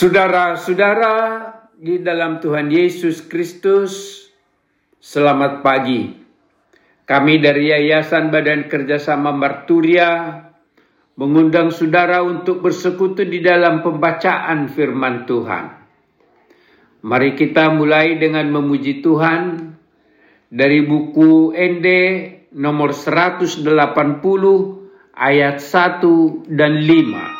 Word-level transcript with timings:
Saudara-saudara 0.00 1.12
di 1.76 2.00
dalam 2.00 2.40
Tuhan 2.40 2.72
Yesus 2.72 3.20
Kristus, 3.20 4.24
selamat 4.96 5.60
pagi. 5.60 6.08
Kami 7.04 7.36
dari 7.36 7.68
Yayasan 7.68 8.32
Badan 8.32 8.64
Kerjasama 8.64 9.28
Marturia 9.36 10.40
mengundang 11.20 11.68
saudara 11.68 12.24
untuk 12.24 12.64
bersekutu 12.64 13.28
di 13.28 13.44
dalam 13.44 13.84
pembacaan 13.84 14.72
firman 14.72 15.28
Tuhan. 15.28 15.64
Mari 17.04 17.36
kita 17.36 17.68
mulai 17.68 18.16
dengan 18.16 18.48
memuji 18.48 19.04
Tuhan 19.04 19.76
dari 20.48 20.80
buku 20.80 21.52
ND 21.52 21.88
nomor 22.56 22.96
180 22.96 23.68
ayat 25.12 25.60
1 25.60 26.56
dan 26.56 26.88
5. 26.88 27.39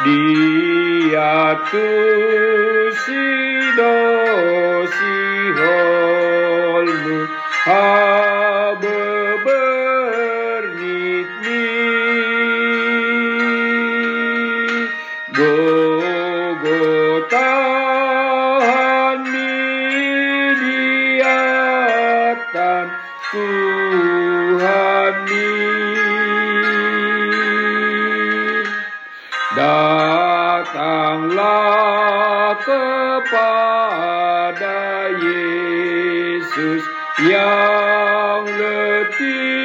dia 0.04 1.54
tu 1.70 1.86
si 3.04 3.26
do 3.78 3.94
si 4.96 5.18
holmu 5.58 7.18
habe 7.66 8.21
Datanglah 29.52 31.36
kepada 32.64 33.52
Yesus 35.20 36.80
yang 37.20 38.48
letih 38.48 39.61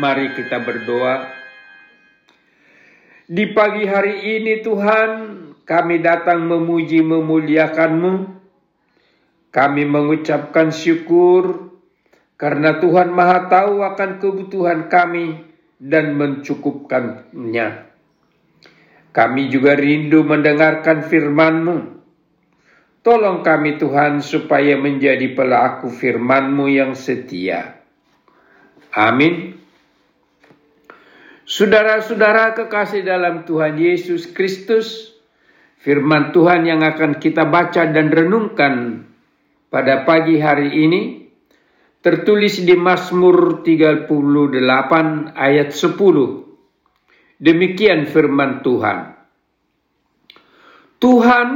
Mari 0.00 0.32
kita 0.32 0.64
berdoa. 0.64 1.28
Di 3.28 3.52
pagi 3.52 3.84
hari 3.84 4.40
ini 4.40 4.64
Tuhan, 4.64 5.10
kami 5.68 6.00
datang 6.00 6.48
memuji 6.48 7.04
memuliakan-Mu. 7.04 8.14
Kami 9.52 9.82
mengucapkan 9.84 10.72
syukur 10.72 11.76
karena 12.40 12.80
Tuhan 12.80 13.12
Maha 13.12 13.52
Tahu 13.52 13.84
akan 13.84 14.10
kebutuhan 14.24 14.88
kami 14.88 15.36
dan 15.76 16.16
mencukupkannya. 16.16 17.68
Kami 19.12 19.42
juga 19.52 19.76
rindu 19.76 20.24
mendengarkan 20.24 21.04
firman-Mu. 21.04 21.78
Tolong 23.04 23.44
kami 23.44 23.76
Tuhan 23.76 24.24
supaya 24.24 24.80
menjadi 24.80 25.28
pelaku 25.36 25.92
firman-Mu 25.92 26.72
yang 26.72 26.96
setia. 26.96 27.84
Amin. 28.96 29.59
Saudara-saudara 31.50 32.54
kekasih 32.54 33.02
dalam 33.02 33.42
Tuhan 33.42 33.74
Yesus 33.74 34.30
Kristus, 34.30 35.10
firman 35.82 36.30
Tuhan 36.30 36.62
yang 36.62 36.78
akan 36.78 37.18
kita 37.18 37.42
baca 37.50 37.90
dan 37.90 38.06
renungkan 38.06 39.02
pada 39.66 40.06
pagi 40.06 40.38
hari 40.38 40.70
ini 40.70 41.26
tertulis 42.06 42.62
di 42.62 42.78
Mazmur 42.78 43.66
38 43.66 44.06
ayat 45.34 45.74
10. 45.74 47.42
Demikian 47.42 48.06
firman 48.06 48.62
Tuhan. 48.62 48.98
Tuhan, 51.02 51.48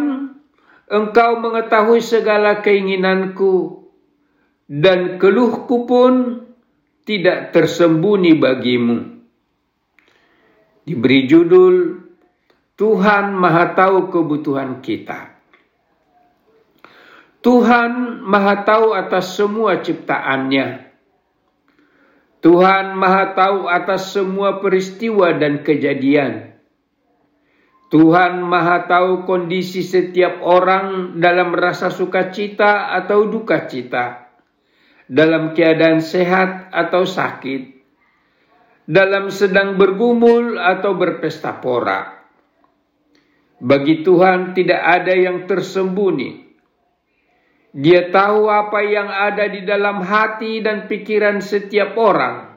Engkau 0.90 1.38
mengetahui 1.38 2.02
segala 2.02 2.66
keinginanku 2.66 3.86
dan 4.66 5.22
keluhku 5.22 5.86
pun 5.86 6.42
tidak 7.06 7.54
tersembunyi 7.54 8.34
bagimu. 8.42 9.13
Diberi 10.84 11.24
judul 11.24 11.96
Tuhan 12.76 13.32
Maha 13.32 13.72
Tahu 13.72 14.12
kebutuhan 14.12 14.84
kita. 14.84 15.32
Tuhan 17.40 18.20
Maha 18.20 18.68
Tahu 18.68 18.92
atas 18.92 19.32
semua 19.32 19.80
ciptaannya. 19.80 20.84
Tuhan 22.44 23.00
Maha 23.00 23.32
Tahu 23.32 23.64
atas 23.64 24.12
semua 24.12 24.60
peristiwa 24.60 25.32
dan 25.32 25.64
kejadian. 25.64 26.52
Tuhan 27.88 28.44
Maha 28.44 28.84
Tahu 28.84 29.24
kondisi 29.24 29.80
setiap 29.80 30.44
orang 30.44 31.16
dalam 31.16 31.56
rasa 31.56 31.88
sukacita 31.88 32.92
atau 32.92 33.24
duka 33.24 33.64
cita, 33.64 34.36
dalam 35.08 35.56
keadaan 35.56 36.04
sehat 36.04 36.68
atau 36.68 37.08
sakit, 37.08 37.73
dalam 38.84 39.32
sedang 39.32 39.80
bergumul 39.80 40.60
atau 40.60 40.92
berpesta 40.96 41.56
pora. 41.56 42.20
Bagi 43.64 44.04
Tuhan 44.04 44.52
tidak 44.52 44.80
ada 44.80 45.14
yang 45.16 45.48
tersembunyi. 45.48 46.44
Dia 47.74 48.12
tahu 48.12 48.46
apa 48.46 48.86
yang 48.86 49.08
ada 49.10 49.50
di 49.50 49.64
dalam 49.66 50.04
hati 50.04 50.62
dan 50.62 50.86
pikiran 50.86 51.42
setiap 51.42 51.96
orang. 51.98 52.54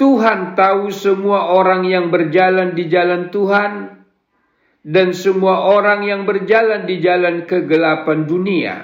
Tuhan 0.00 0.58
tahu 0.58 0.90
semua 0.90 1.54
orang 1.54 1.86
yang 1.86 2.10
berjalan 2.10 2.74
di 2.74 2.90
jalan 2.90 3.30
Tuhan 3.30 4.02
dan 4.82 5.14
semua 5.14 5.70
orang 5.70 6.02
yang 6.02 6.26
berjalan 6.26 6.88
di 6.90 6.98
jalan 6.98 7.46
kegelapan 7.46 8.26
dunia. 8.26 8.76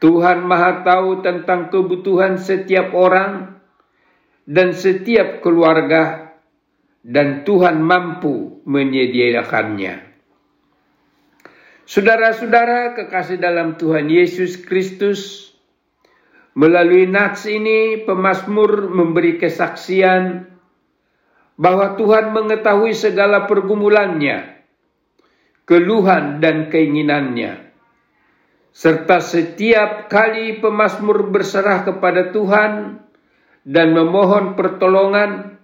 Tuhan 0.00 0.48
Maha 0.48 0.84
Tahu 0.84 1.20
tentang 1.20 1.68
kebutuhan 1.68 2.40
setiap 2.40 2.96
orang 2.96 3.53
dan 4.44 4.76
setiap 4.76 5.40
keluarga 5.40 6.36
dan 7.04 7.44
Tuhan 7.44 7.84
mampu 7.84 8.64
menyediakannya. 8.64 10.16
Saudara-saudara 11.84 12.96
kekasih 12.96 13.36
dalam 13.36 13.76
Tuhan 13.76 14.08
Yesus 14.08 14.56
Kristus, 14.56 15.52
melalui 16.56 17.04
nats 17.04 17.44
ini 17.44 18.00
pemazmur 18.08 18.88
memberi 18.88 19.36
kesaksian 19.36 20.48
bahwa 21.60 21.92
Tuhan 22.00 22.32
mengetahui 22.32 22.96
segala 22.96 23.44
pergumulannya, 23.44 24.64
keluhan 25.68 26.40
dan 26.40 26.72
keinginannya. 26.72 27.68
Serta 28.74 29.22
setiap 29.22 30.08
kali 30.10 30.58
pemazmur 30.58 31.30
berserah 31.30 31.86
kepada 31.86 32.32
Tuhan 32.32 33.03
dan 33.64 33.96
memohon 33.96 34.54
pertolongan, 34.54 35.56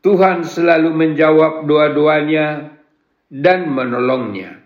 Tuhan 0.00 0.46
selalu 0.46 0.94
menjawab 0.94 1.66
doa-doanya 1.66 2.78
dan 3.26 3.66
menolongnya. 3.66 4.62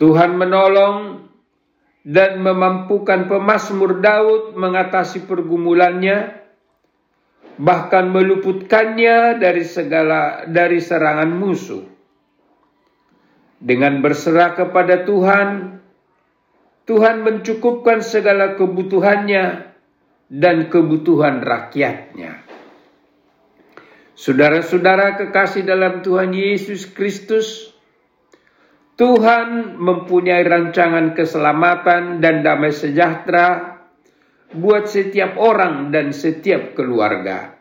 Tuhan 0.00 0.40
menolong 0.40 1.28
dan 2.04 2.40
memampukan 2.40 3.28
pemazmur 3.28 4.00
Daud 4.00 4.56
mengatasi 4.56 5.28
pergumulannya 5.28 6.44
bahkan 7.56 8.12
meluputkannya 8.12 9.40
dari 9.40 9.64
segala 9.64 10.44
dari 10.48 10.80
serangan 10.80 11.32
musuh. 11.32 11.84
Dengan 13.56 14.04
berserah 14.04 14.52
kepada 14.52 15.08
Tuhan, 15.08 15.80
Tuhan 16.84 17.24
mencukupkan 17.24 18.04
segala 18.04 18.52
kebutuhannya 18.60 19.75
dan 20.26 20.66
kebutuhan 20.66 21.42
rakyatnya. 21.42 22.42
Saudara-saudara 24.16 25.20
kekasih 25.20 25.62
dalam 25.62 26.00
Tuhan 26.00 26.32
Yesus 26.32 26.88
Kristus, 26.88 27.76
Tuhan 28.96 29.76
mempunyai 29.76 30.40
rancangan 30.40 31.12
keselamatan 31.12 32.24
dan 32.24 32.40
damai 32.40 32.72
sejahtera 32.72 33.76
buat 34.56 34.88
setiap 34.88 35.36
orang 35.36 35.92
dan 35.92 36.16
setiap 36.16 36.72
keluarga. 36.72 37.60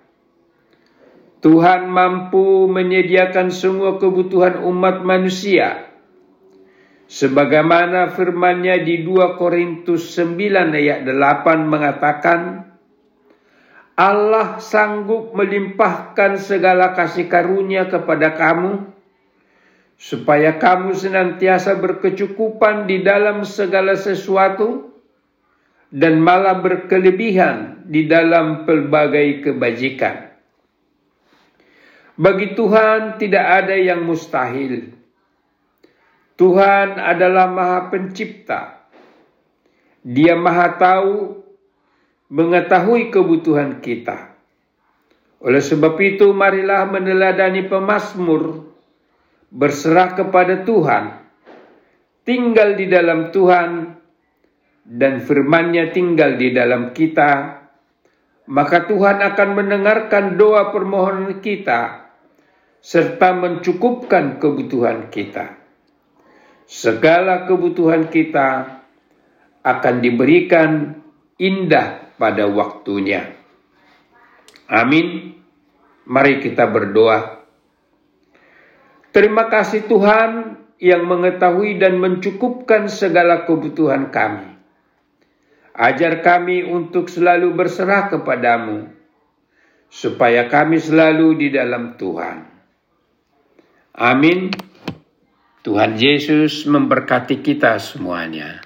Tuhan 1.44 1.92
mampu 1.92 2.66
menyediakan 2.72 3.54
semua 3.54 4.02
kebutuhan 4.02 4.64
umat 4.66 5.06
manusia. 5.06 5.85
Sebagaimana 7.06 8.10
firman-Nya 8.18 8.82
di 8.82 9.06
2 9.06 9.38
Korintus 9.38 10.18
9 10.18 10.74
ayat 10.74 11.06
8 11.06 11.70
mengatakan, 11.70 12.66
Allah 13.96 14.58
sanggup 14.58 15.38
melimpahkan 15.38 16.42
segala 16.42 16.98
kasih 16.98 17.30
karunia 17.30 17.88
kepada 17.88 18.34
kamu, 18.34 18.90
supaya 19.96 20.58
kamu 20.58 20.98
senantiasa 20.98 21.78
berkecukupan 21.80 22.90
di 22.90 23.06
dalam 23.06 23.46
segala 23.46 23.94
sesuatu, 23.96 24.92
dan 25.94 26.20
malah 26.20 26.60
berkelebihan 26.60 27.86
di 27.88 28.10
dalam 28.10 28.66
pelbagai 28.66 29.46
kebajikan. 29.46 30.34
Bagi 32.18 32.58
Tuhan 32.58 33.22
tidak 33.22 33.46
ada 33.64 33.76
yang 33.78 34.04
mustahil. 34.04 35.05
Tuhan 36.36 37.00
adalah 37.00 37.48
Maha 37.48 37.88
Pencipta. 37.88 38.92
Dia 40.04 40.36
Maha 40.36 40.76
Tahu, 40.76 41.14
mengetahui 42.28 43.08
kebutuhan 43.08 43.80
kita. 43.80 44.36
Oleh 45.40 45.64
sebab 45.64 45.96
itu, 46.04 46.36
marilah 46.36 46.92
meneladani 46.92 47.64
pemazmur, 47.72 48.68
berserah 49.48 50.12
kepada 50.20 50.68
Tuhan, 50.68 51.24
tinggal 52.28 52.76
di 52.76 52.86
dalam 52.92 53.32
Tuhan, 53.32 53.96
dan 54.86 55.24
firman-Nya 55.24 55.96
tinggal 55.96 56.38
di 56.38 56.54
dalam 56.54 56.94
kita, 56.94 57.64
maka 58.52 58.86
Tuhan 58.86 59.24
akan 59.24 59.50
mendengarkan 59.58 60.38
doa 60.38 60.70
permohonan 60.70 61.42
kita 61.42 62.12
serta 62.86 63.34
mencukupkan 63.34 64.38
kebutuhan 64.38 65.10
kita. 65.10 65.65
Segala 66.66 67.46
kebutuhan 67.46 68.10
kita 68.10 68.82
akan 69.62 69.96
diberikan 70.02 70.98
indah 71.38 72.14
pada 72.18 72.50
waktunya. 72.50 73.34
Amin. 74.70 75.38
Mari 76.06 76.42
kita 76.42 76.70
berdoa. 76.70 77.42
Terima 79.10 79.48
kasih 79.50 79.88
Tuhan 79.88 80.60
yang 80.78 81.08
mengetahui 81.08 81.80
dan 81.80 81.98
mencukupkan 81.98 82.92
segala 82.92 83.48
kebutuhan 83.48 84.12
kami. 84.12 84.54
Ajar 85.76 86.24
kami 86.24 86.64
untuk 86.64 87.12
selalu 87.12 87.52
berserah 87.52 88.08
kepadamu, 88.08 88.92
supaya 89.92 90.48
kami 90.48 90.80
selalu 90.80 91.36
di 91.36 91.48
dalam 91.52 92.00
Tuhan. 92.00 92.38
Amin. 93.96 94.52
Tuhan 95.66 95.98
Yesus 95.98 96.70
memberkati 96.70 97.42
kita 97.42 97.82
semuanya. 97.82 98.65